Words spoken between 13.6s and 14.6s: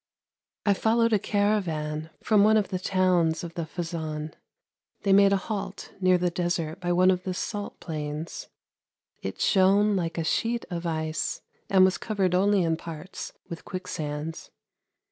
quicksands.